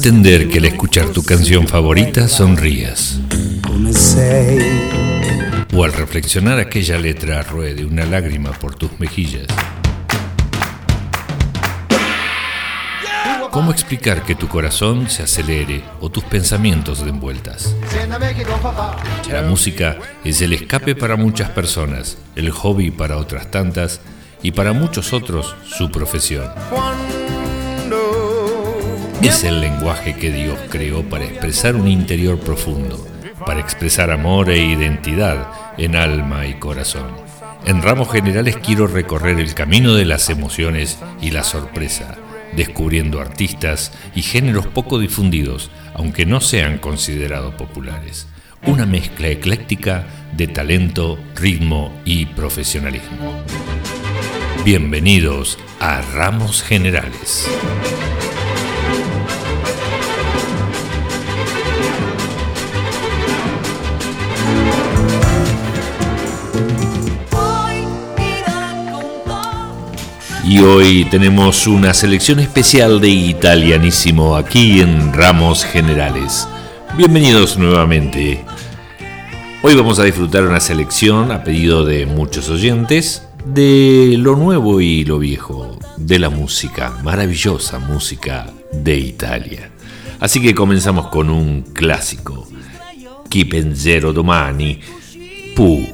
[0.00, 3.20] entender que al escuchar tu canción favorita sonrías?
[5.74, 9.46] O al reflexionar aquella letra ruede una lágrima por tus mejillas.
[13.50, 17.76] ¿Cómo explicar que tu corazón se acelere o tus pensamientos den vueltas?
[19.30, 24.00] La música es el escape para muchas personas, el hobby para otras tantas
[24.42, 26.48] y para muchos otros su profesión.
[29.22, 33.06] Es el lenguaje que Dios creó para expresar un interior profundo,
[33.46, 35.48] para expresar amor e identidad
[35.78, 37.08] en alma y corazón.
[37.66, 42.16] En ramos generales quiero recorrer el camino de las emociones y la sorpresa
[42.52, 48.26] descubriendo artistas y géneros poco difundidos, aunque no sean considerados populares.
[48.66, 53.44] Una mezcla ecléctica de talento, ritmo y profesionalismo.
[54.64, 57.48] Bienvenidos a Ramos Generales.
[70.50, 76.48] Y hoy tenemos una selección especial de italianísimo aquí en Ramos Generales.
[76.96, 78.44] Bienvenidos nuevamente.
[79.62, 85.04] Hoy vamos a disfrutar una selección a pedido de muchos oyentes de lo nuevo y
[85.04, 89.70] lo viejo, de la música, maravillosa música de Italia.
[90.18, 92.48] Así que comenzamos con un clásico,
[93.28, 94.80] Chi pensiero domani,
[95.54, 95.86] Pu.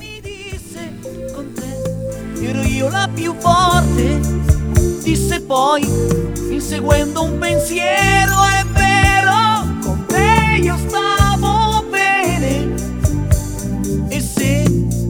[5.07, 5.87] Disse poi,
[6.51, 12.75] inseguendo un pensiero, è vero, con te io stavo bene.
[14.09, 14.65] E se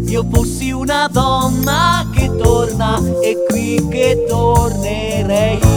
[0.05, 5.76] io fossi una donna che torna, è qui che tornerei.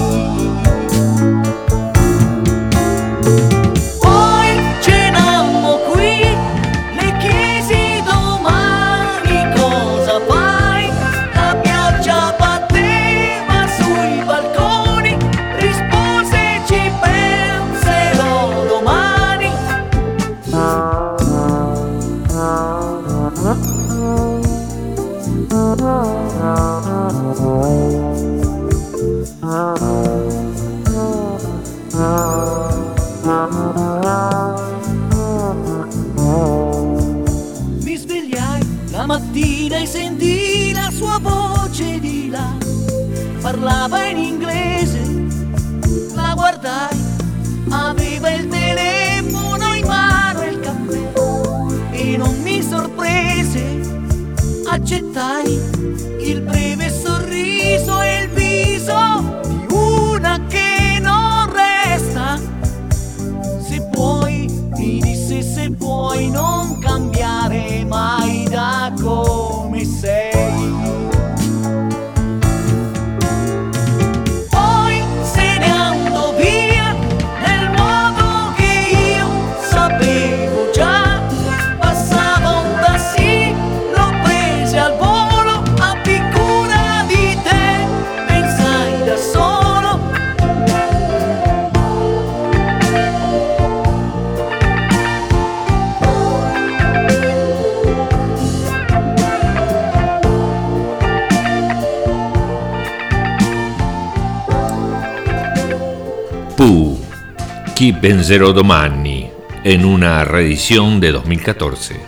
[108.29, 109.28] Penserò domani
[109.63, 112.00] en una reedición de 2014.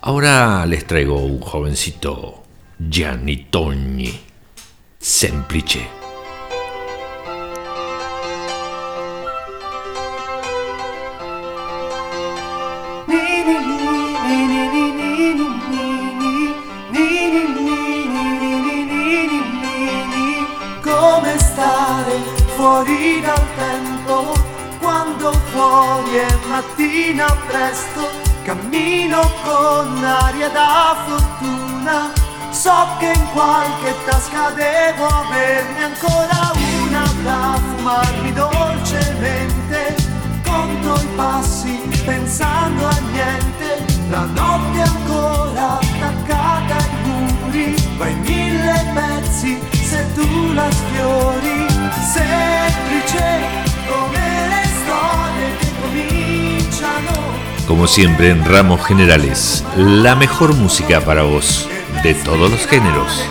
[0.00, 2.42] Ahora les traigo un jovencito,
[2.76, 4.12] Gianni Togni,
[4.98, 5.99] semplice.
[27.20, 28.10] Mattina presto,
[28.44, 32.12] cammino con aria da fortuna.
[32.50, 36.52] So che in qualche tasca devo averne ancora
[36.82, 39.96] una da fumarmi dolcemente.
[40.44, 48.92] Conto i passi pensando a niente, la notte ancora attaccata ai muri, va in mille
[48.94, 51.68] pezzi se tu la sfiori.
[52.12, 53.69] Semplice
[57.70, 61.68] Como siempre en ramos generales, la mejor música para vos,
[62.02, 63.24] de todos los géneros,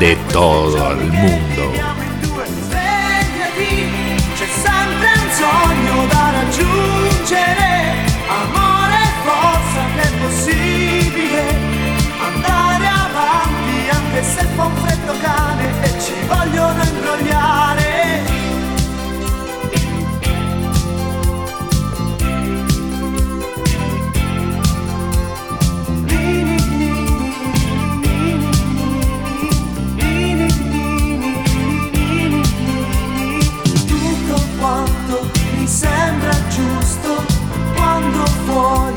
[0.00, 1.93] de todo el mundo.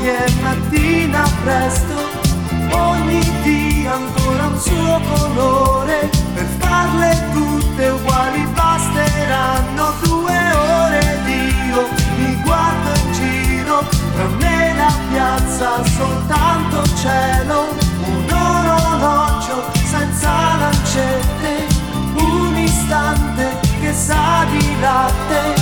[0.08, 1.94] È mattina presto
[2.70, 11.88] ogni dia ancora un suo colore per farle tutte uguali basteranno due ore ed io
[12.16, 13.84] mi guardo in giro
[14.14, 17.66] tra me e la piazza soltanto cielo
[18.04, 21.66] un orologio senza lancette
[22.14, 25.57] un istante che sa di latte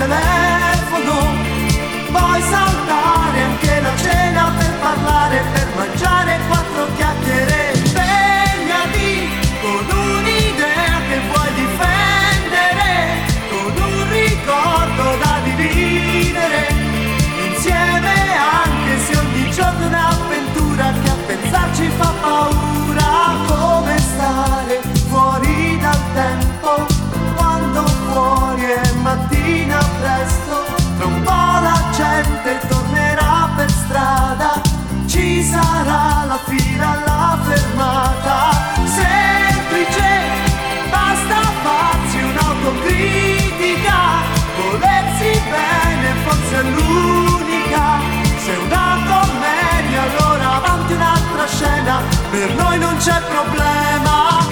[0.00, 0.39] the night
[32.42, 34.60] gente tornerà per strada.
[35.06, 38.50] Ci sarà la fila alla fermata.
[38.84, 40.08] Semplice
[40.90, 43.98] basta farsi un'autocritica.
[44.56, 48.00] Volersi bene forse è l'unica.
[48.38, 52.02] Se una commedia allora avanti un'altra scena.
[52.30, 54.49] Per noi non c'è problema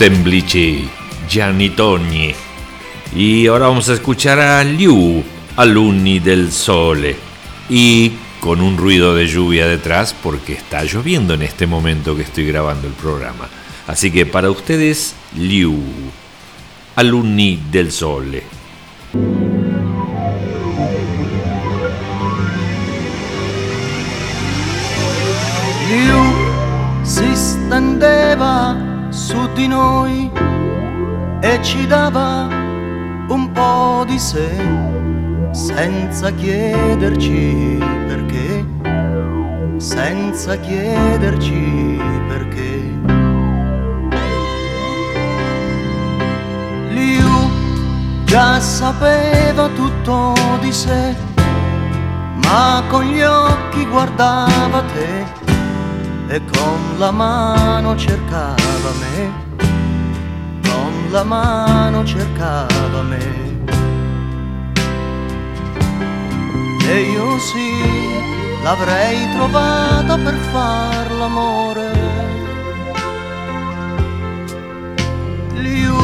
[0.00, 0.88] Semplici,
[1.28, 2.34] Gianni Togni.
[3.14, 5.22] Y ahora vamos a escuchar a Liu,
[5.56, 7.16] alumni del Sole.
[7.68, 12.46] Y con un ruido de lluvia detrás porque está lloviendo en este momento que estoy
[12.46, 13.46] grabando el programa.
[13.86, 15.78] Así que para ustedes, Liu,
[16.96, 18.42] alumni del Sole.
[25.90, 26.22] Liu
[27.04, 30.30] si stendeva su di noi
[31.40, 32.46] e ci dava
[33.28, 34.48] un po' di sé
[35.50, 38.64] senza chiederci perché,
[39.76, 42.98] senza chiederci perché.
[46.90, 47.50] Liu
[48.24, 51.16] già sapeva tutto di sé,
[52.44, 55.49] ma con gli occhi guardava te
[56.32, 59.32] e con la mano cercava me,
[60.62, 63.58] con la mano cercava me.
[66.88, 71.90] E io sì, l'avrei trovata per far l'amore.
[75.54, 75.96] Liu,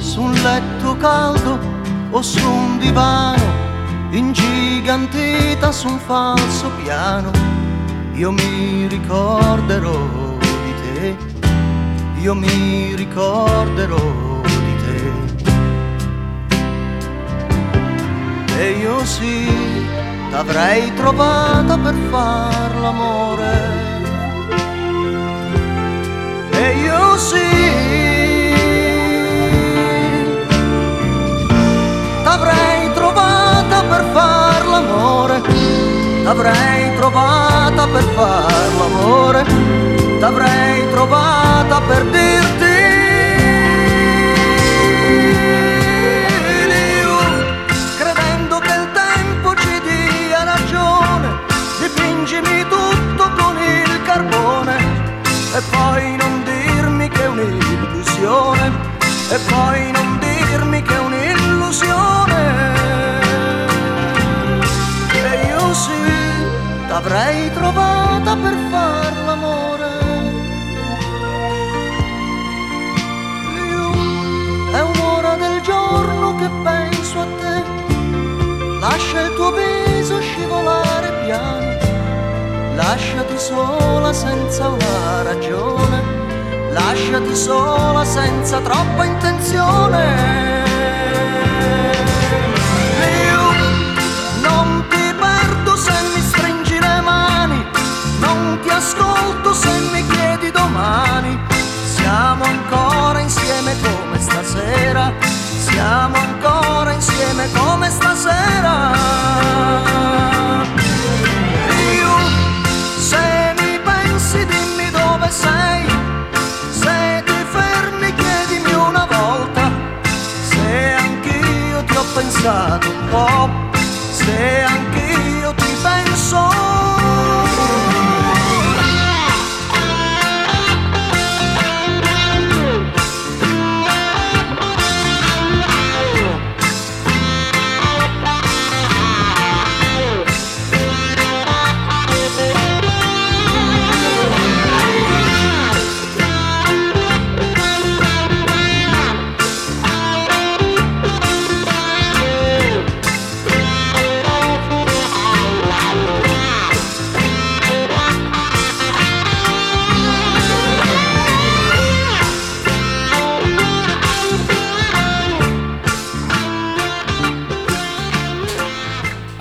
[0.00, 1.58] su un letto caldo
[2.10, 3.44] o su un divano,
[4.10, 7.51] ingigantita su un falso piano
[8.14, 9.96] io mi ricorderò
[10.38, 11.16] di te,
[12.20, 15.00] io mi ricorderò di te.
[18.58, 19.46] E io sì,
[20.30, 23.80] t'avrei trovata per far l'amore.
[26.50, 27.48] E io sì,
[32.22, 35.82] t'avrei trovata per far l'amore
[36.24, 38.41] t'avrei trovata per far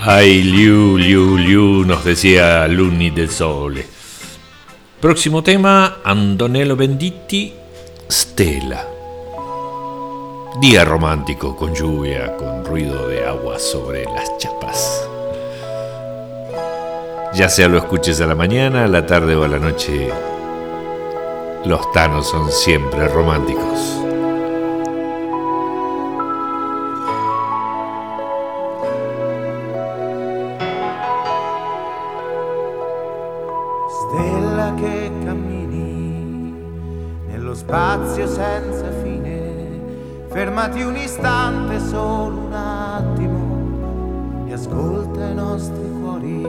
[0.04, 3.86] Ay, Liu, Liu, Liu, nos decía Luni del Sole.
[5.00, 7.54] Próximo tema, Antonello Benditti,
[8.10, 8.84] Stella.
[10.60, 15.08] Día romántico con lluvia, con ruido de agua sobre las chapas.
[17.36, 20.10] Ya sea lo escuches a la mañana, a la tarde o a la noche,
[21.66, 24.01] los tanos son siempre románticos.
[40.62, 46.42] Fermati un istante, solo un attimo, e ascolta i nostri cuori,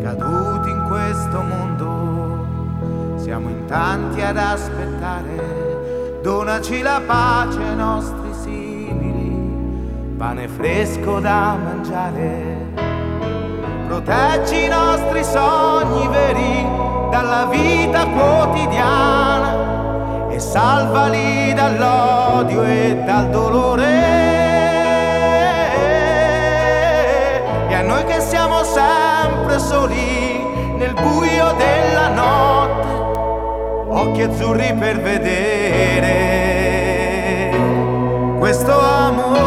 [0.00, 10.14] caduti in questo mondo, siamo in tanti ad aspettare, donaci la pace ai nostri simili,
[10.16, 12.70] pane fresco da mangiare,
[13.88, 16.64] proteggi i nostri sogni veri
[17.10, 19.61] dalla vita quotidiana
[20.42, 23.84] salvali dall'odio e dal dolore.
[27.68, 30.44] E a noi che siamo sempre soli
[30.76, 32.88] nel buio della notte,
[33.88, 36.30] occhi azzurri per vedere
[38.38, 39.42] questo amore.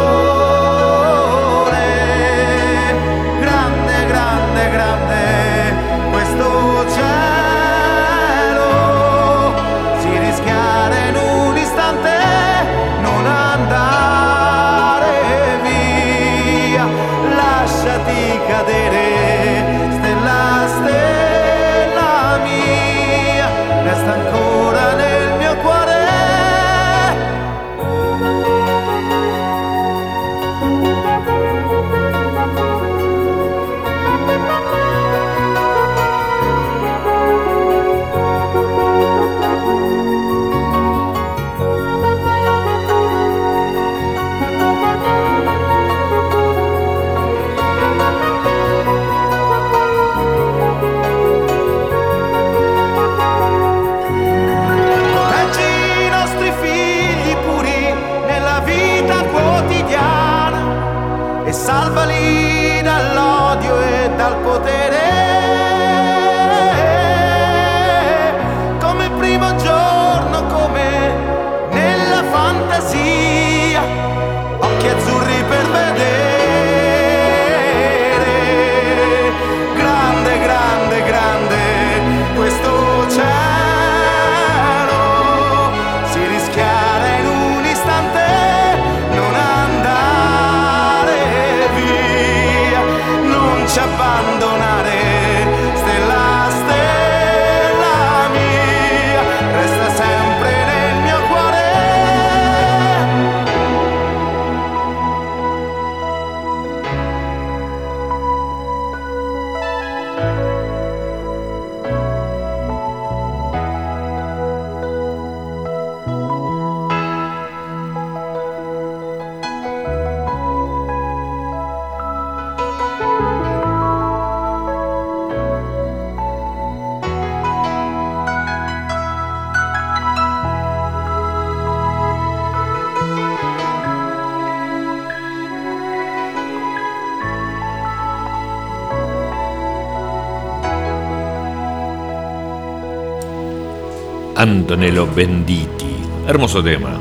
[144.46, 145.96] Antonello Benditi.
[146.28, 147.00] Hermoso tema.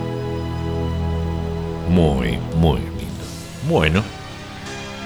[1.90, 3.24] Muy, muy lindo.
[3.68, 4.02] Bueno.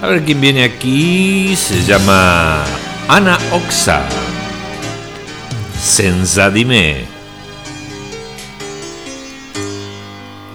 [0.00, 1.56] A ver quién viene aquí.
[1.56, 2.64] Se llama
[3.08, 4.02] Ana Oxa.
[5.76, 7.06] Senza di me.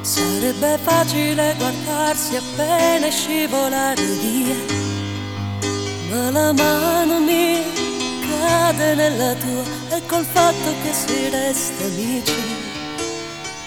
[0.02, 4.56] Sarebbe facile guardarsi appena e scivolare via,
[6.10, 7.83] ma la mano mi
[8.44, 9.64] cade nella tua
[9.96, 12.42] e col fatto che si resta amici,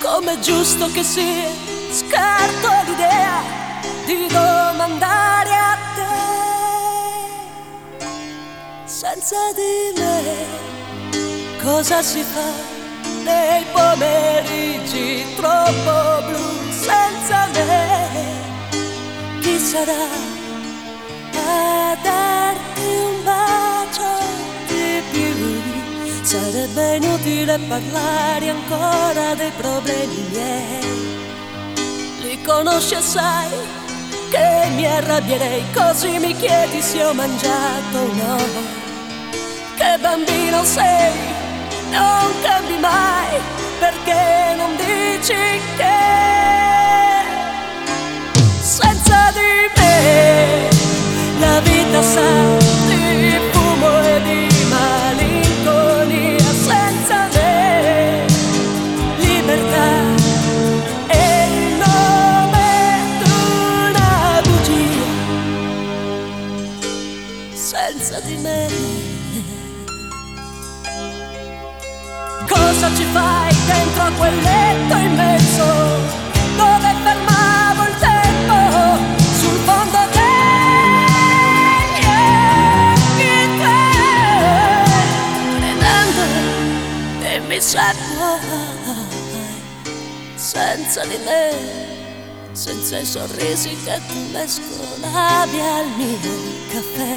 [0.00, 1.50] come giusto che sia,
[1.90, 3.42] scarto l'idea
[4.04, 6.14] di domandare a te,
[8.84, 10.22] senza di me,
[11.62, 12.74] cosa si fa?
[13.26, 18.08] nei pomeriggi troppo blu senza me
[19.40, 20.06] chi sarà
[21.34, 22.75] a darti
[25.16, 25.60] più
[26.22, 31.14] sarebbe inutile parlare ancora dei problemi miei.
[32.20, 33.50] Li conosci e sai
[34.30, 38.36] che mi arrabbierei così mi chiedi se ho mangiato o no.
[39.76, 41.12] Che bambino sei
[41.90, 43.40] non cambi mai
[43.78, 45.98] perché non dici che
[48.60, 50.68] senza di me
[51.38, 52.65] la vita sa
[73.16, 75.64] fai dentro a quel letto immenso
[76.56, 78.56] dove fermavo il tempo
[79.40, 82.04] sul fondo degli
[82.92, 84.90] occhi tuoi.
[85.64, 86.24] Ridendo
[87.22, 87.94] e mi sai
[90.34, 91.94] senza di me
[92.52, 96.18] senza i sorrisi che tu mescolavi al mio
[96.72, 97.16] caffè.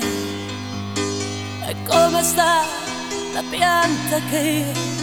[1.69, 2.63] E come sta
[3.33, 4.98] la pianta che io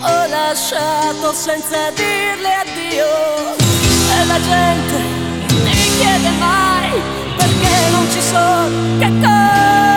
[0.00, 3.06] ho lasciato senza dirle addio.
[4.12, 4.96] E la gente
[5.64, 7.00] mi chiede mai
[7.36, 8.98] perché non ci sono.
[8.98, 9.95] Che cosa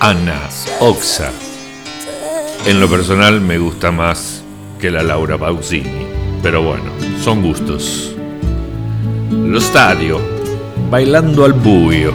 [0.00, 1.32] Ana Oxa.
[2.66, 4.42] En lo personal me gusta más
[4.78, 6.06] que la Laura Pausini,
[6.40, 8.14] pero bueno, son gustos.
[9.30, 10.20] Lo stadio,
[10.88, 12.12] bailando al buio.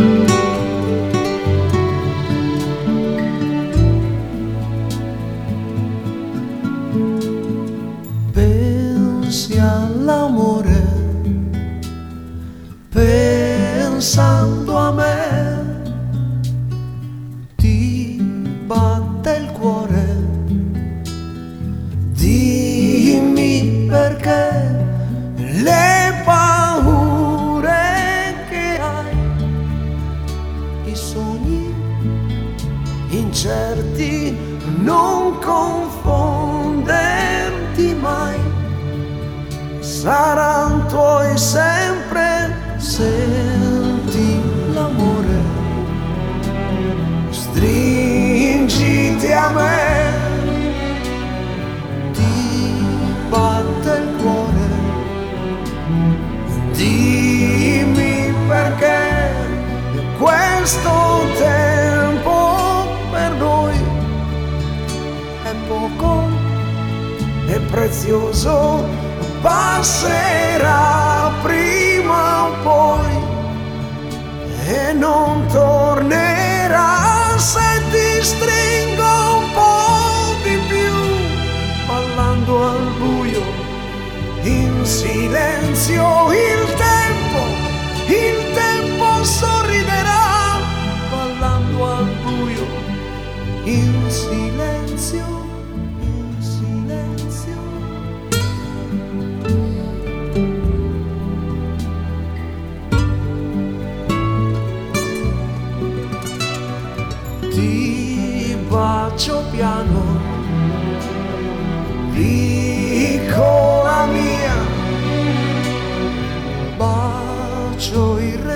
[0.00, 0.29] Pensi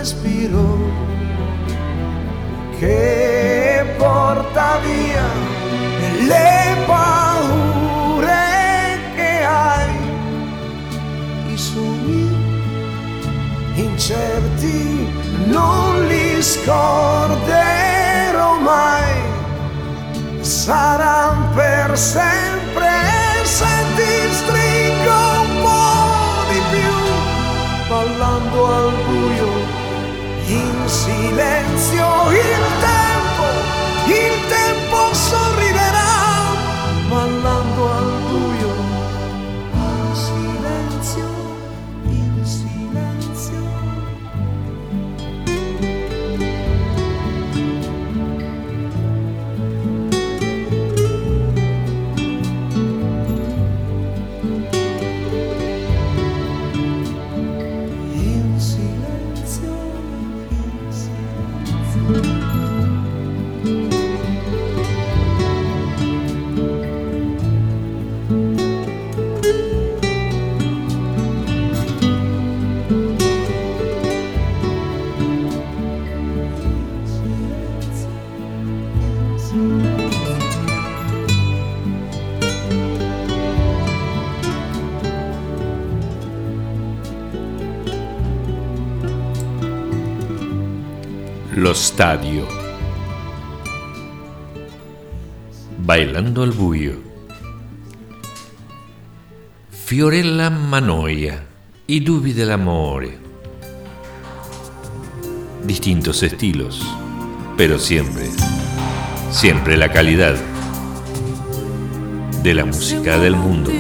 [0.05, 0.63] respiro
[2.79, 5.25] che porta via
[6.29, 8.37] le paure
[9.17, 9.97] che hai,
[11.47, 12.29] i sogni
[13.77, 15.09] incerti
[15.47, 17.41] non li scorderò
[18.61, 19.23] mai,
[20.41, 22.91] saranno per sempre
[23.45, 26.95] se ti stringo un po' di più,
[27.89, 28.94] ballando al
[30.95, 33.04] in silenzio
[91.75, 92.47] stadio.
[95.79, 97.03] Bailando al buio.
[99.71, 101.47] Fiorella Manoia.
[101.87, 103.19] I dubbi dell'amore.
[105.65, 106.83] Distintos estilos,
[107.57, 108.31] pero siempre,
[109.31, 110.37] siempre la calidad
[112.43, 113.71] de la música del mundo.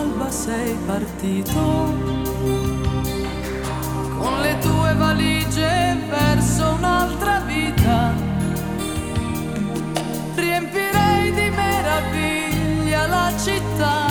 [0.00, 1.60] Con l'alba sei partito
[4.18, 8.14] con le tue valigie verso un'altra vita
[10.34, 14.06] riempirei di meraviglia la città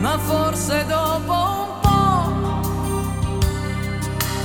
[0.00, 2.68] ma forse dopo un po'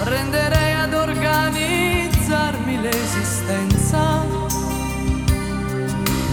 [0.03, 4.23] prenderei ad organizzarmi l'esistenza.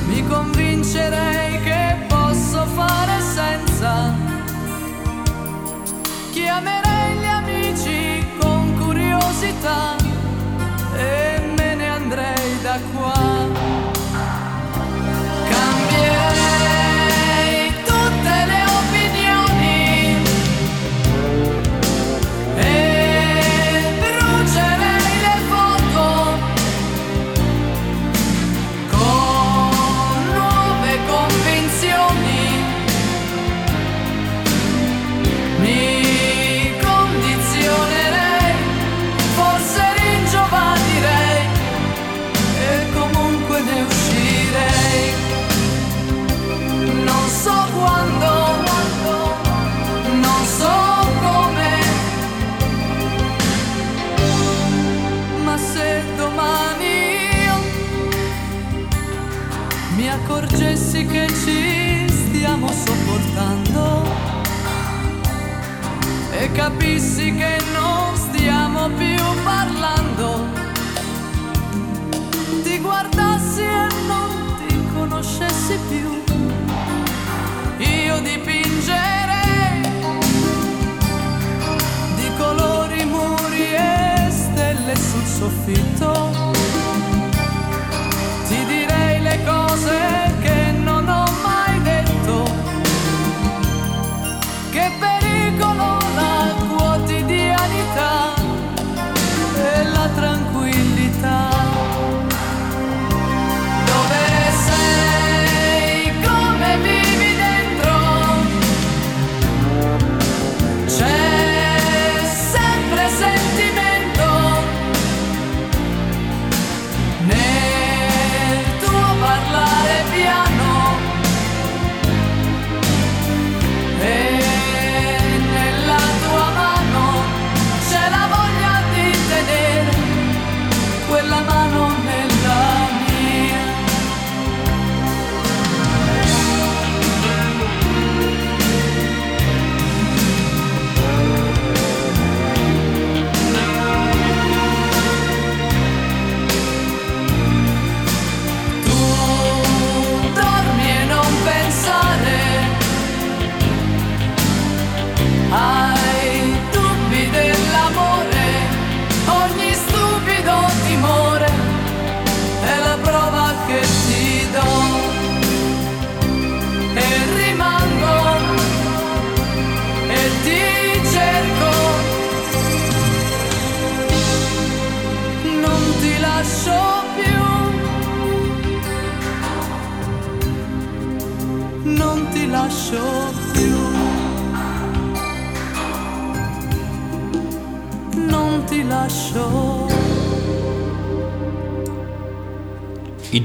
[0.08, 3.20] Mi convincerei che posso fare
[3.82, 4.14] senza.
[6.30, 9.96] Chiamerei gli amici con curiosità
[10.94, 13.21] e me ne andrei da qua.
[85.42, 86.30] Soffitto.
[88.46, 90.21] Ti direi le cose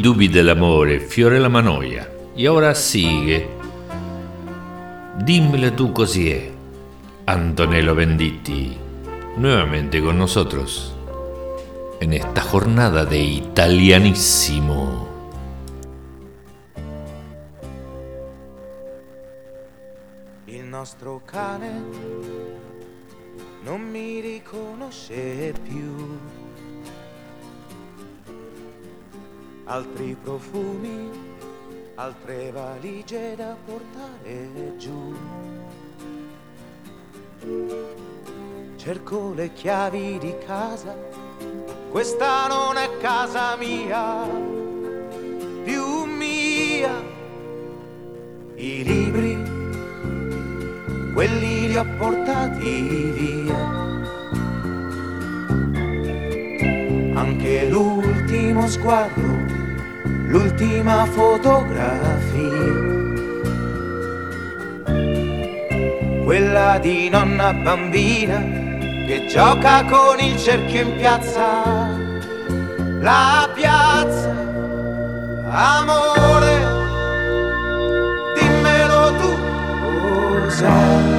[0.08, 2.10] dubbi dell'amore, fiore la manoia.
[2.34, 3.56] E ora sigue.
[5.18, 6.50] Dimmelo tú così è.
[7.26, 8.78] Antonello Venditti,
[9.36, 10.94] nuevamente con nosotros
[12.00, 15.08] en esta jornada de italianísimo.
[20.46, 21.84] Il nostro cane
[23.64, 26.47] non mi riconosce più.
[29.68, 31.10] Altri profumi,
[31.96, 35.14] altre valigie da portare giù.
[38.78, 40.96] Cerco le chiavi di casa,
[41.92, 44.28] questa non è casa mia,
[45.64, 47.16] più mia.
[48.56, 49.56] I libri
[51.18, 52.82] quelli li ho portati
[53.18, 53.58] via.
[57.16, 59.27] Anche l'ultimo sguardo,
[60.28, 61.96] l'ultima fotografia.
[66.24, 68.40] Quella di nonna bambina
[69.06, 71.96] che gioca con il cerchio in piazza.
[73.00, 74.36] La piazza,
[75.50, 76.56] amore,
[78.36, 79.38] dimmelo tu
[80.44, 81.17] cos'è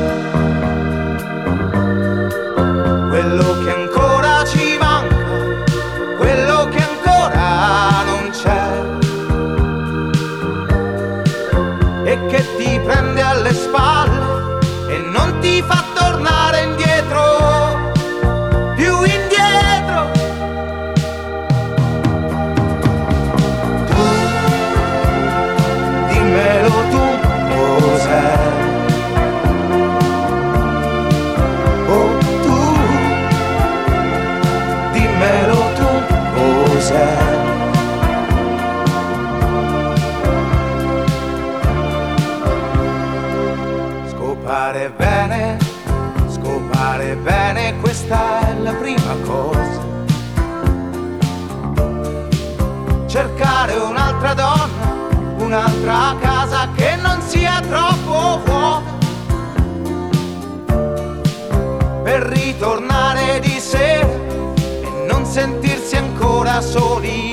[66.61, 67.33] soli,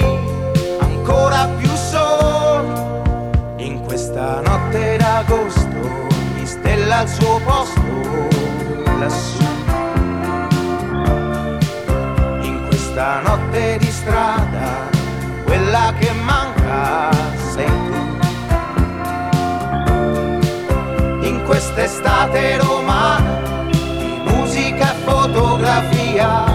[0.80, 2.84] ancora più soli.
[3.58, 7.82] In questa notte d'agosto mi stella al suo posto
[9.00, 9.44] lassù.
[12.42, 14.90] In questa notte di strada,
[15.44, 17.10] quella che manca
[17.54, 17.94] sei tu.
[21.26, 26.55] In quest'estate romana di musica e fotografia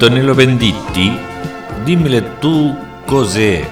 [0.00, 1.18] Antonello Venditti,
[1.82, 2.72] dimmele tu
[3.04, 3.68] cos'è.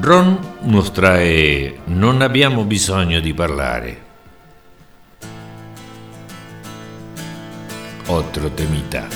[0.00, 4.02] Ron nos trae Non abbiamo bisogno di parlare.
[8.06, 9.06] Otro temita.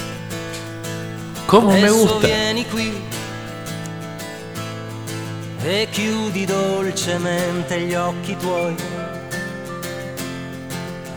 [1.46, 2.26] Como me Adesso gusta.
[2.26, 2.92] vieni qui
[5.62, 8.74] e chiudi dolcemente gli occhi tuoi.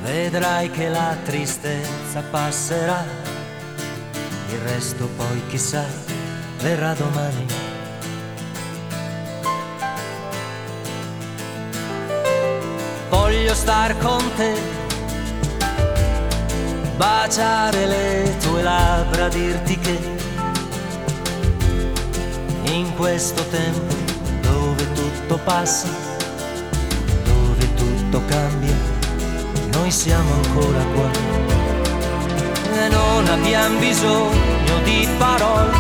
[0.01, 3.03] Vedrai che la tristezza passerà,
[4.49, 5.85] il resto poi chissà
[6.59, 7.67] verrà domani.
[13.49, 14.53] voglio star con te,
[16.97, 19.99] baciare le tue labbra, dirti che
[22.63, 23.95] in questo tempo
[24.41, 25.87] dove tutto passa,
[27.23, 28.75] dove tutto cambia,
[29.89, 31.09] noi siamo ancora qua
[32.75, 35.75] e non abbiamo bisogno di parole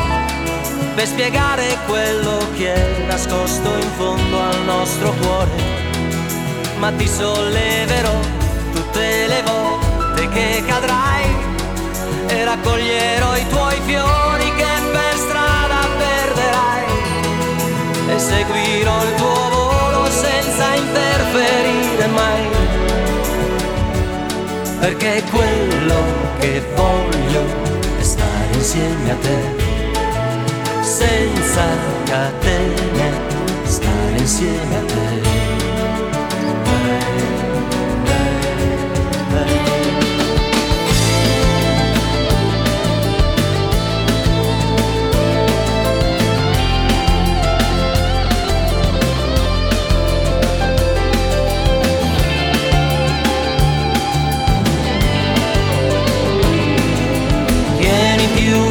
[0.95, 5.51] per spiegare quello che è nascosto in fondo al nostro cuore.
[6.79, 8.19] Ma ti solleverò
[8.73, 11.29] tutte le volte che cadrai
[12.29, 16.85] e raccoglierò i tuoi fiori che per strada perderai
[18.07, 22.58] e seguirò il tuo volo senza interferire mai.
[24.79, 26.03] Perché quello
[26.39, 27.43] che voglio
[27.99, 29.67] è stare insieme a te
[30.81, 31.65] senza
[32.05, 33.11] catene,
[33.63, 34.99] stare insieme a te.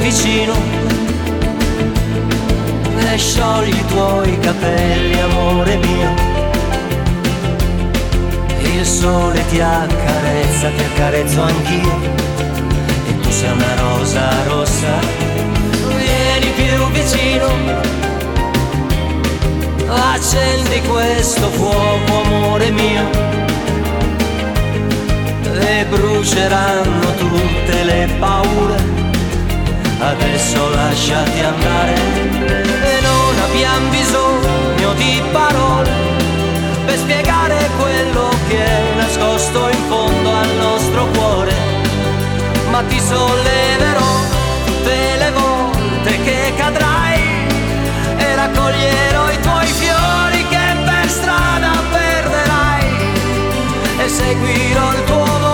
[0.08, 0.78] Vicino
[3.18, 6.14] sciogli i tuoi capelli, amore mio.
[8.60, 11.98] Il sole ti accarezza, ti accarezzo anch'io.
[13.08, 14.98] E tu sei una rosa rossa.
[15.88, 17.46] Vieni più vicino.
[19.88, 23.02] Accendi questo fuoco, amore mio.
[25.60, 28.97] E bruceranno tutte le paure
[29.98, 35.90] adesso lasciati andare e non abbiamo bisogno di parole
[36.86, 41.52] per spiegare quello che è nascosto in fondo al nostro cuore,
[42.70, 44.10] ma ti solleverò
[44.64, 47.20] tutte le volte che cadrai
[48.16, 52.86] e raccoglierò i tuoi fiori che per strada perderai
[53.98, 55.47] e seguirò il tuo volo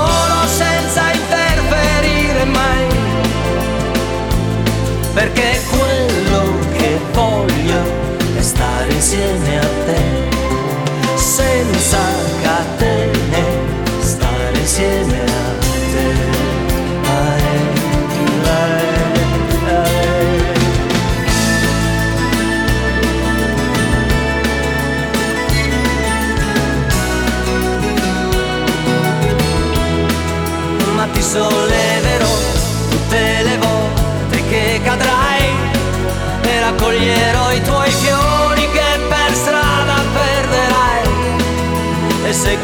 [5.15, 7.83] perché quello che voglio
[8.37, 9.74] è stare insieme a te,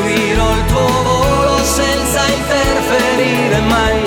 [0.00, 4.02] seguirò il tuo volo senza interferire mai.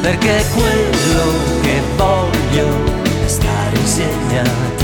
[0.00, 2.68] Perché quello che voglio
[3.24, 4.44] è stare insieme a
[4.76, 4.79] te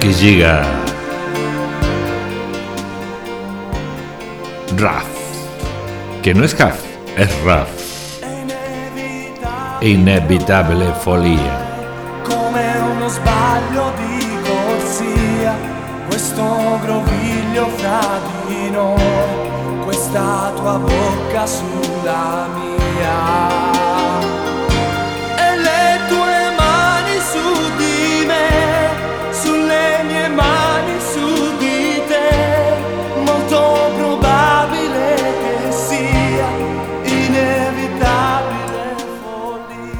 [0.00, 0.62] que llega.
[4.76, 5.06] Raf.
[6.22, 6.78] Que no es Haf,
[7.16, 7.68] es Raf.
[9.80, 11.66] Inevitabile follia.
[12.56, 15.54] come uno sbaglio di corsia,
[16.08, 18.00] questo groviglio fra
[18.46, 23.75] di noi, questa tua bocca sulla mia.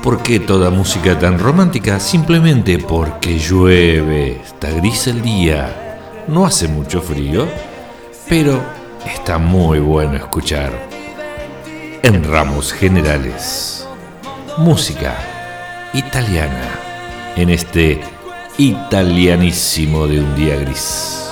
[0.07, 1.98] ¿Por qué toda música tan romántica?
[1.98, 7.48] Simplemente porque llueve, está gris el día, no hace mucho frío,
[8.28, 8.62] pero
[9.04, 10.70] está muy bueno escuchar.
[12.04, 13.84] En ramos generales,
[14.59, 15.16] música
[15.92, 16.78] italiana,
[17.34, 18.00] en este
[18.59, 21.26] italianísimo de un día gris.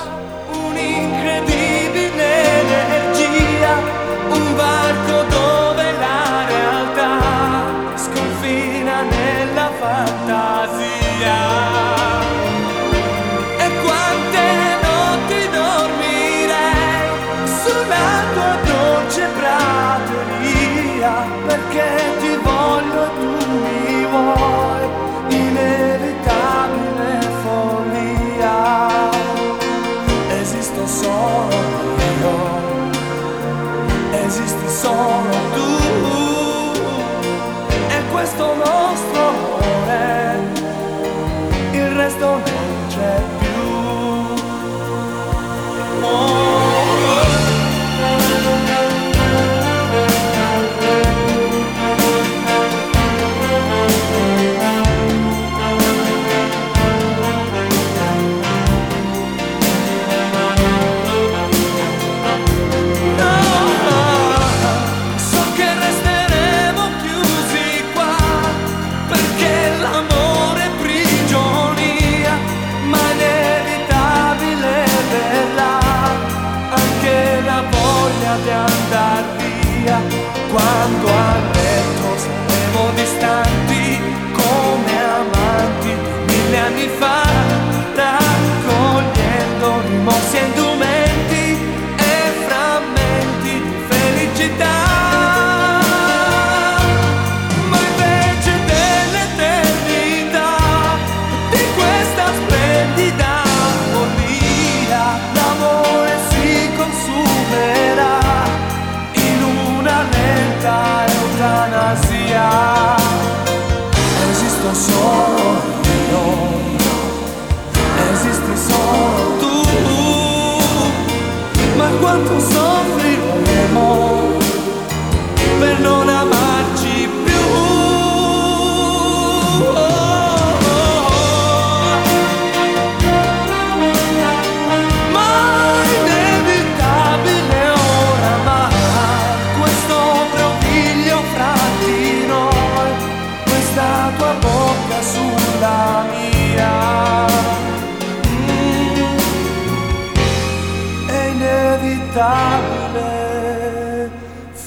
[34.74, 35.33] sorrow.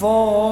[0.07, 0.46] Follia.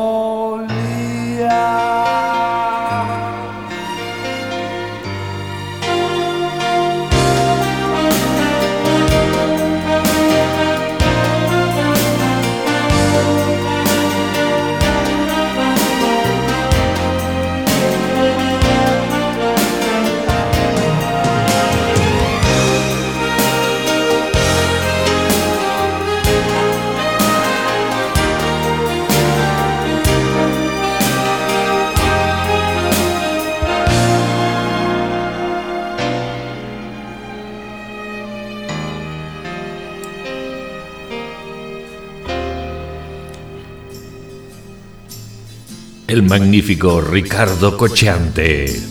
[46.15, 48.81] El magnífico Ricardo Cocciante.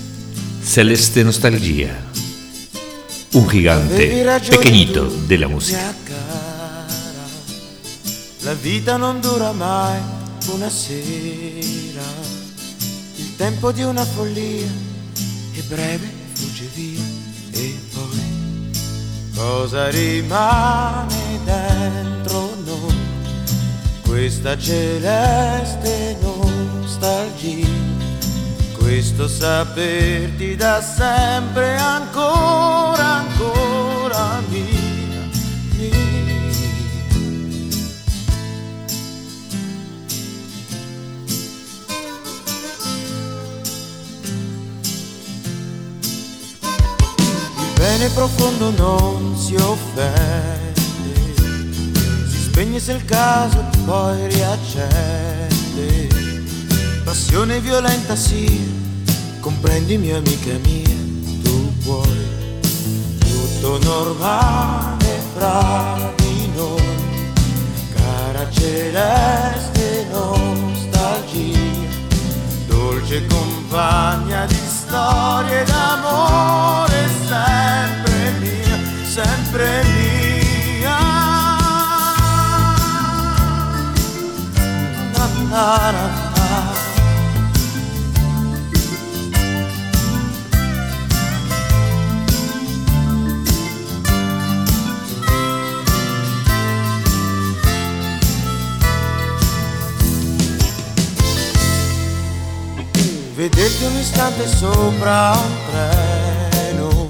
[0.62, 1.99] Celeste Nostalgia.
[3.33, 5.95] Un gigante pequeñito de la música.
[8.43, 9.99] La vita non dura mai
[10.53, 12.05] una sera.
[13.16, 14.68] Il tempo di una follia
[15.55, 17.05] è breve, fugge via.
[17.53, 18.70] E poi
[19.35, 22.95] cosa rimane dentro noi?
[24.03, 26.34] Questa celeste nostalgia.
[28.95, 34.62] Questo saperti da sempre ancora, ancora mia,
[35.72, 35.90] mia.
[47.59, 51.34] Il bene profondo non si offende,
[52.28, 55.53] si spegne se il caso poi riaccende.
[57.03, 58.74] Passione violenta sia,
[59.45, 60.97] comprendimi amica mia,
[61.42, 62.32] tu puoi.
[63.18, 67.30] Tutto normale fra di noi,
[67.95, 71.59] cara celeste nostalgia,
[72.66, 76.03] dolce compagna di storie d'amore,
[104.35, 107.09] istante sopra un treno,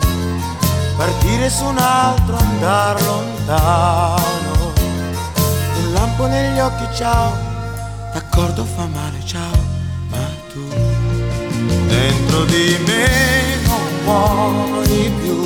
[0.96, 4.72] partire su un altro, andar lontano.
[5.78, 7.32] Un lampo negli occhi, ciao,
[8.12, 9.56] d'accordo fa male, ciao,
[10.10, 10.18] ma
[10.52, 10.66] tu
[11.86, 13.08] dentro di me
[13.66, 15.42] non muori più.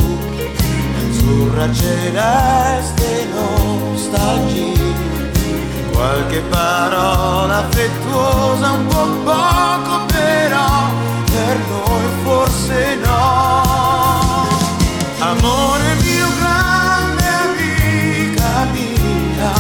[0.99, 4.97] Azzurra celeste nostalgia
[5.93, 11.07] qualche parola affettuosa, un po' poco però,
[11.49, 14.47] per noi forse no.
[15.19, 19.55] Amore mio grande amica mia,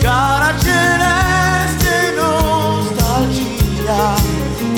[0.00, 4.02] cara celeste nostalgia,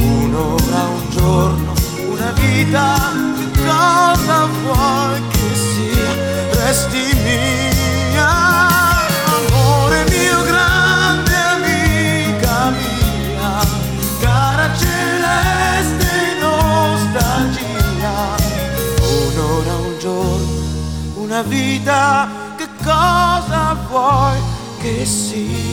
[0.00, 1.72] un'ora, un giorno,
[2.08, 2.86] una vita,
[3.54, 6.10] cosa vuoi che sia,
[6.52, 7.75] resti mia.
[21.36, 24.40] minha vida, que cosa vuoi
[24.80, 25.66] che sia?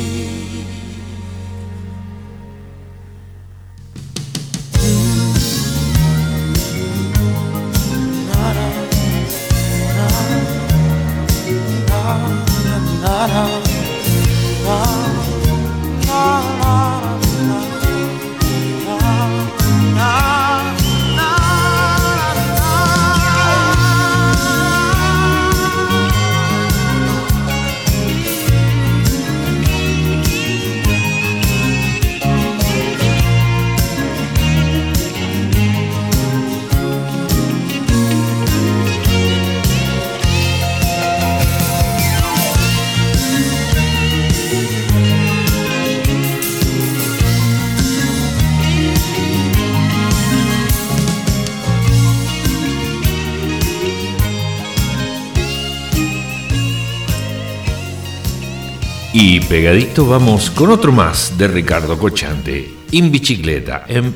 [59.26, 63.86] Y pegadito vamos con otro más de Ricardo Cochante, in bicicleta.
[63.88, 64.12] Em,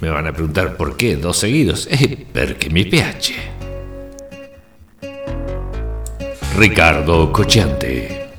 [0.00, 1.86] me van a preguntar por qué, dos seguidos.
[1.92, 3.34] Eh, perché mi piace.
[6.56, 8.30] Riccardo Cocciante.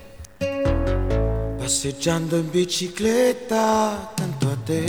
[1.57, 4.83] Passeggiando in bicicletta tanto a te.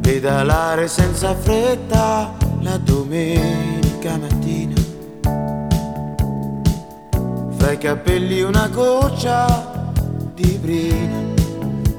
[0.00, 4.79] Pedalare senza fretta la domenica mattina
[7.60, 9.92] fra i capelli una goccia
[10.32, 11.20] di brina,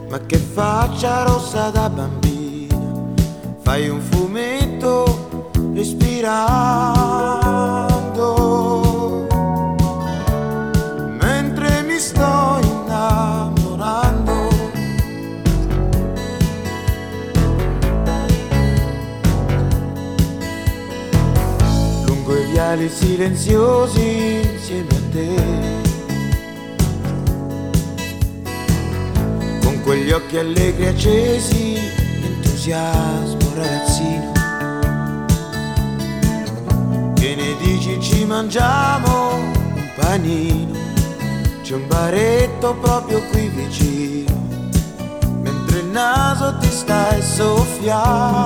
[0.09, 2.79] ma che faccia rossa da bambina,
[3.61, 6.07] fai un fumetto respirando,
[11.19, 14.49] mentre mi sto innamorando.
[22.05, 25.35] Lungo i viali silenziosi insieme a te.
[29.61, 31.77] Con quegli occhi allegri accesi,
[32.23, 34.31] entusiasmo ragazzino.
[37.15, 40.79] Che ne dici ci mangiamo un panino?
[41.61, 44.33] C'è un baretto proprio qui vicino,
[45.41, 48.39] mentre il naso ti stai soffiando.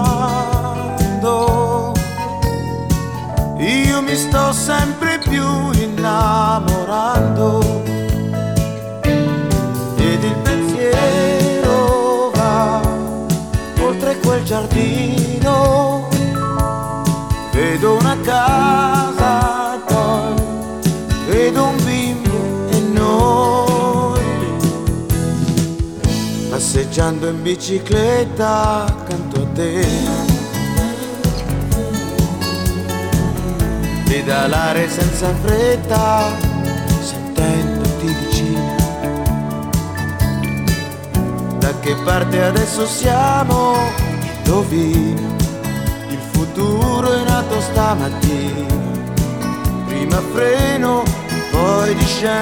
[3.58, 5.72] Io mi sto sempre più
[6.06, 7.82] innamorando
[9.02, 12.82] ed il pensiero va
[13.82, 16.08] oltre quel giardino.
[17.52, 20.36] Vedo una casa, poi
[21.28, 24.22] vedo un bimbo e noi
[26.50, 30.25] passeggiando in bicicletta accanto a te.
[34.16, 36.32] Pedalare senza fretta,
[37.02, 38.76] sentendoti vicina.
[41.60, 43.76] Da che parte adesso siamo?
[44.38, 45.36] Indovina,
[46.08, 48.94] il futuro è nato stamattina.
[49.86, 51.04] Prima freno,
[51.52, 52.34] poi discendo.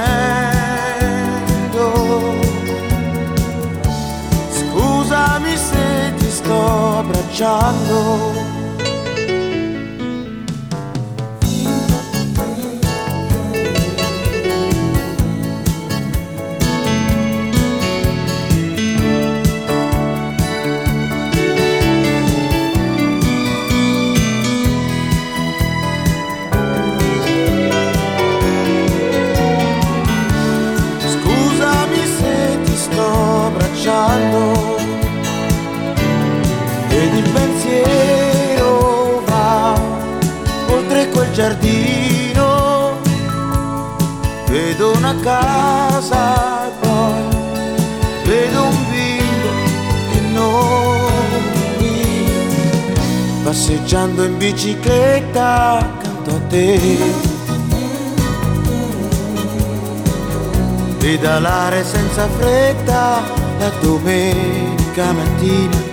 [4.51, 8.52] Scusami se ti sto abbracciando.
[41.43, 43.01] Giardino.
[44.47, 47.21] Vedo una casa e poi
[48.23, 49.49] vedo un bimbo
[50.13, 51.11] e noi
[53.43, 57.31] passeggiando in bicicletta accanto a te.
[60.99, 63.21] pedalare senza fretta
[63.59, 65.91] la domenica mattina.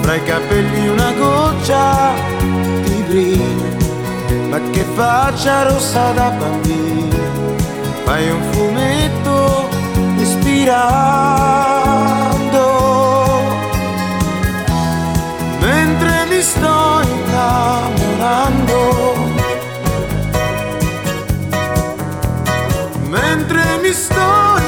[0.00, 2.29] Fra i capelli una goccia
[3.10, 3.68] brina,
[4.48, 7.18] ma che faccia rossa da bambina.
[8.04, 9.68] Fai un fumetto
[10.16, 11.04] ispirando,
[15.60, 18.78] mentre mi sto innamorando.
[23.10, 24.59] mentre mi sto innamorando.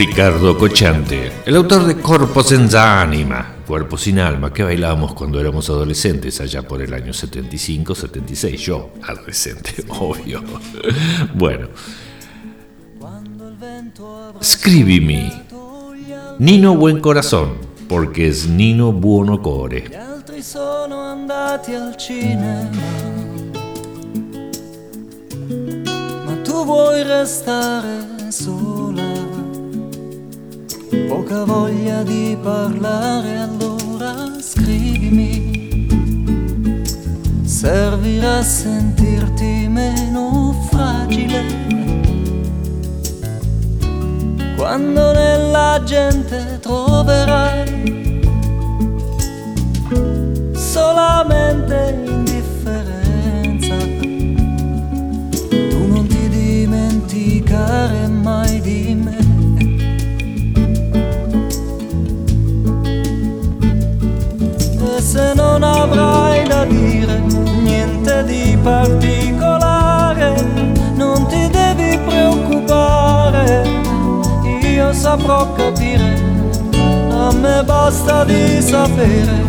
[0.00, 5.68] Ricardo Cochante, el autor de Corpo senza anima, Cuerpo sin alma, que bailábamos cuando éramos
[5.68, 8.58] adolescentes, allá por el año 75, 76.
[8.62, 10.42] Yo, adolescente, obvio.
[11.34, 11.68] Bueno.
[14.42, 15.30] Scrivimi.
[16.38, 19.84] Nino Buen Corazón, porque es Nino Buono Core.
[19.86, 22.70] Gli altri sono andati al cinema.
[26.24, 28.89] Ma tu vuoi restare sola.
[31.20, 35.86] Poca voglia di parlare, allora scrivimi.
[37.44, 41.44] Servirà a sentirti meno fragile.
[44.56, 48.22] Quando nella gente troverai
[50.54, 53.76] solamente indifferenza.
[55.50, 58.99] Tu non ti dimenticare mai di me.
[65.10, 67.20] Se non avrai da dire
[67.62, 70.34] niente di particolare,
[70.94, 73.68] non ti devi preoccupare,
[74.72, 76.14] io saprò capire,
[77.10, 79.48] a me basta di sapere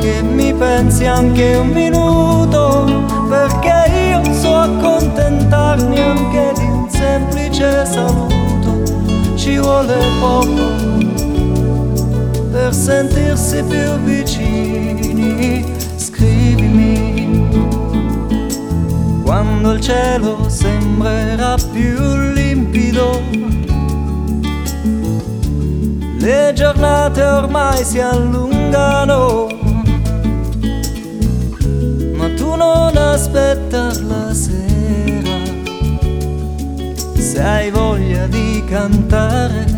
[0.00, 2.86] che mi pensi anche un minuto,
[3.28, 10.89] perché io so accontentarmi anche di un semplice saluto, ci vuole poco
[12.50, 15.64] per sentirsi più vicini,
[15.96, 17.48] scrivimi
[19.22, 23.22] quando il cielo sembrerà più limpido.
[26.18, 29.46] Le giornate ormai si allungano,
[32.16, 35.38] ma tu non aspettar la sera.
[37.14, 39.69] Se hai voglia di cantare,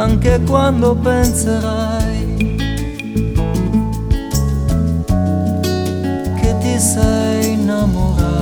[0.00, 2.56] Anche quando penserai
[6.40, 8.40] che ti sei innamorata.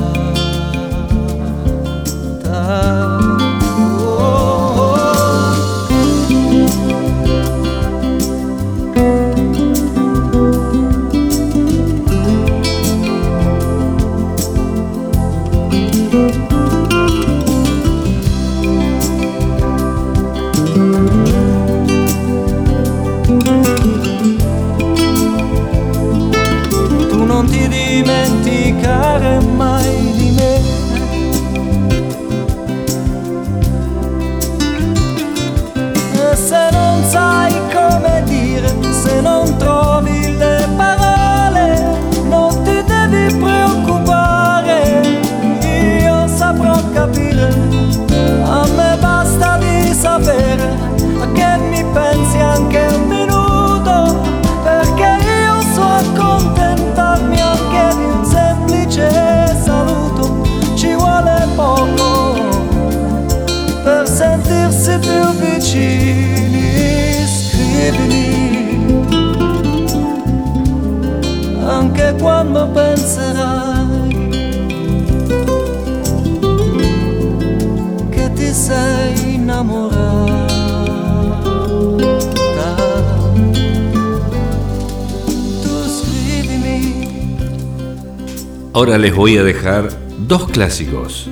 [88.78, 89.88] Ahora les voy a dejar
[90.20, 91.28] dos clásicos.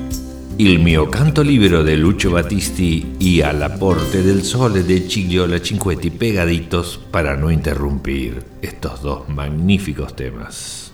[0.59, 6.11] Il mio canto libero de Lucio Battisti y Al aporte del sole de Cigliola Cinquetti
[6.11, 10.86] pegaditos para no interrumpir estos dos magníficos temas.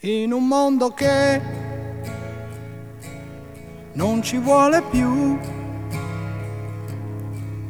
[0.00, 1.40] In un mondo che
[3.94, 5.36] non ci vuole più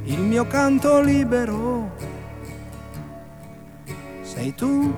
[0.05, 1.91] il mio canto libero
[4.39, 4.95] sei tu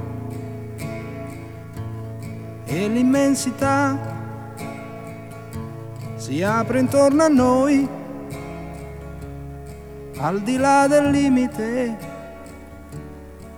[2.66, 4.18] e l'immensità.
[6.16, 7.88] Si apre intorno a noi
[10.18, 11.96] al di là del limite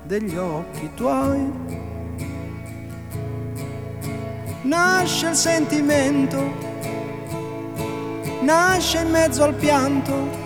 [0.04, 1.61] degli occhi tuoi
[4.72, 6.40] nasce il sentimento,
[8.40, 10.40] nasce in mezzo al pianto.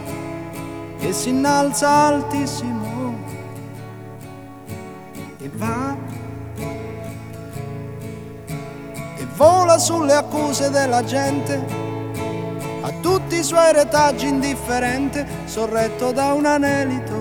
[0.98, 3.14] Che si innalza altissimo.
[5.38, 5.96] E va.
[9.16, 11.64] E vola sulle accuse della gente.
[12.82, 17.15] A tutti i suoi retaggi indifferente, sorretto da un anelito.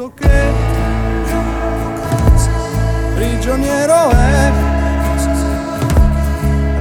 [0.00, 0.52] mondo che
[3.14, 4.52] prigioniero è.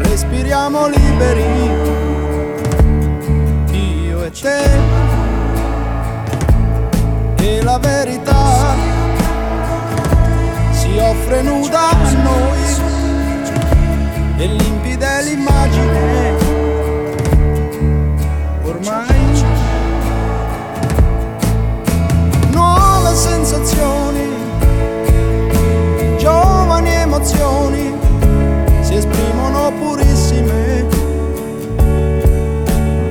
[0.04, 1.44] Respiriamo liberi,
[4.08, 4.68] io e te.
[7.36, 8.76] E la verità
[10.72, 12.60] si offre nuda a noi
[14.38, 16.19] e limpida l'immagine.
[23.50, 24.30] sensazioni,
[26.18, 27.92] giovani emozioni
[28.82, 30.86] si esprimono purissime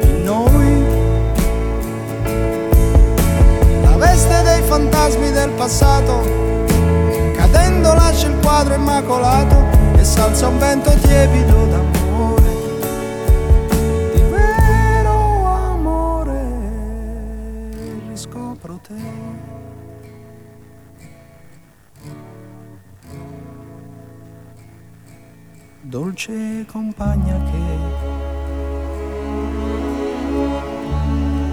[0.04, 0.84] in noi.
[3.82, 6.20] La veste dei fantasmi del passato,
[7.34, 9.56] cadendo lascia il quadro immacolato
[9.96, 11.77] e salza un vento tiepido da
[26.18, 27.58] dolce compagna che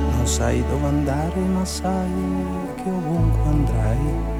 [0.09, 2.09] non sai dove andare ma sai
[2.75, 4.33] che ovunque andrai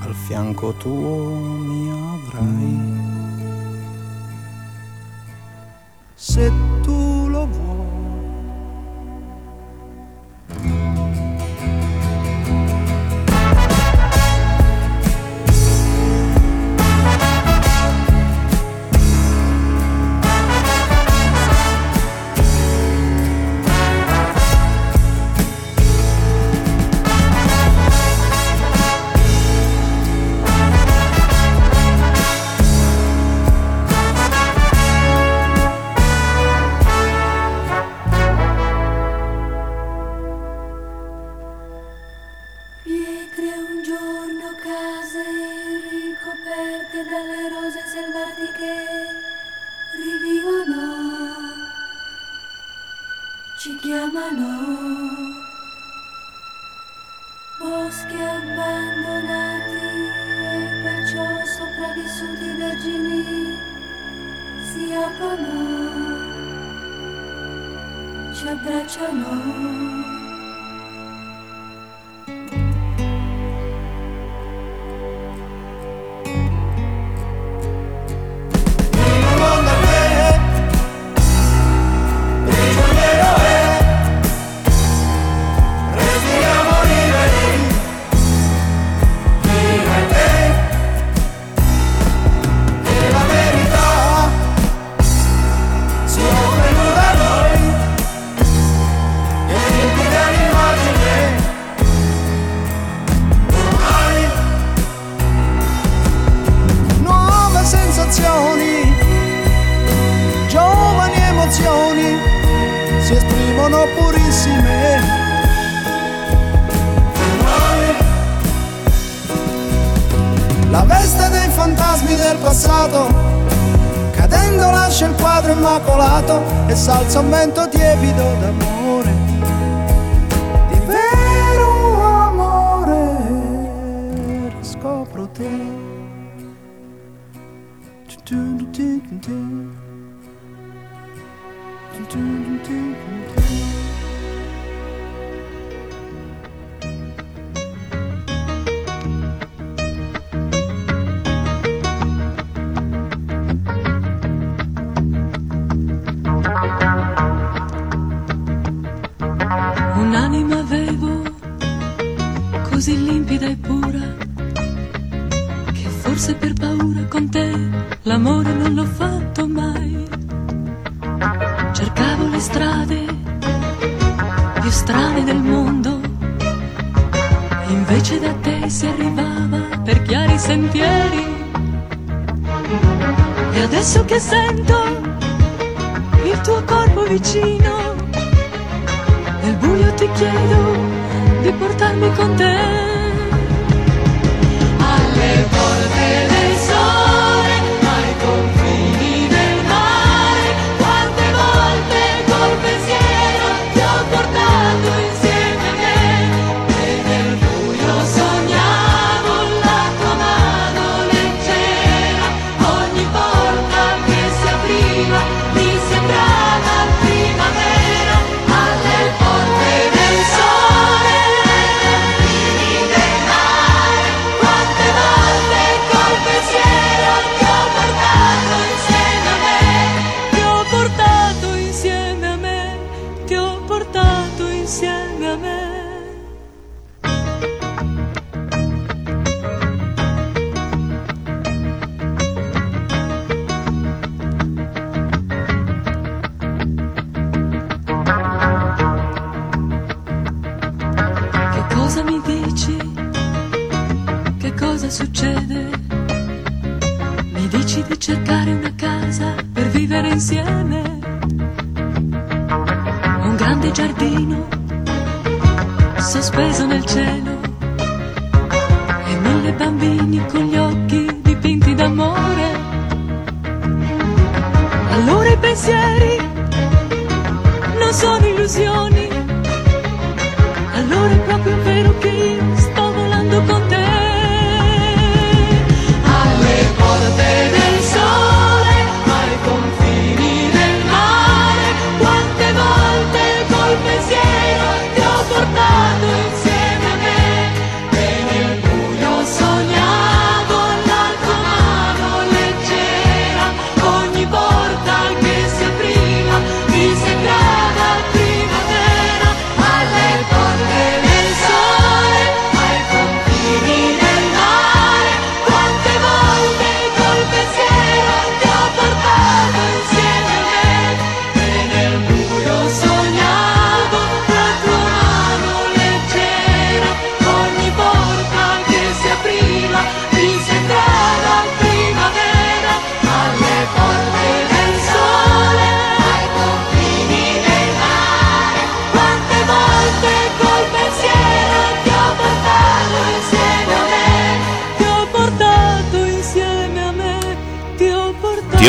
[0.00, 2.96] al fianco tuo mi avrai.
[6.14, 6.67] Se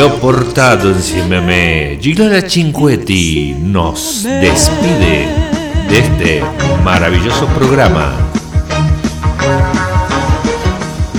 [0.00, 1.98] Te ho portado encima a me.
[2.00, 5.28] Gigliola Cinquetti nos despide
[5.88, 6.42] de este
[6.82, 8.16] maravilloso programa.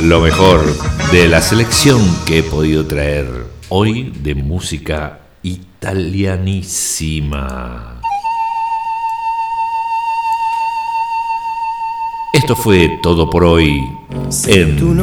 [0.01, 0.63] Lo mejor
[1.11, 3.27] de la selección que he podido traer
[3.69, 8.00] hoy de música italianísima.
[12.41, 13.87] Esto fue todo por hoy
[14.47, 14.97] en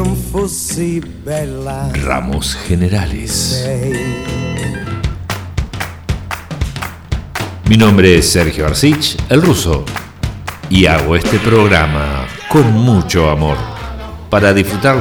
[2.02, 3.64] Ramos Generales.
[7.68, 9.84] Mi nombre es Sergio Arcich, el ruso,
[10.68, 13.56] y hago este programa con mucho amor
[14.30, 14.96] para disfrutar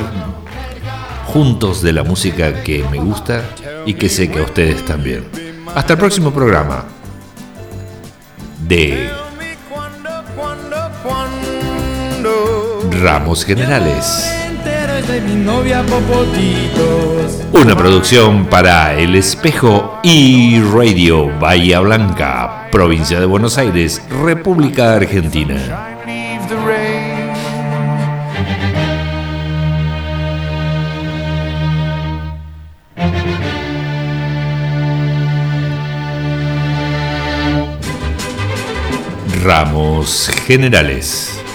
[1.26, 3.50] juntos de la música que me gusta
[3.84, 5.26] y que sé que a ustedes también.
[5.74, 6.86] Hasta el próximo programa
[8.68, 9.27] de
[13.02, 14.34] Ramos Generales.
[17.54, 25.96] Una producción para El Espejo y Radio Bahía Blanca, provincia de Buenos Aires, República Argentina.
[39.44, 41.47] Ramos Generales.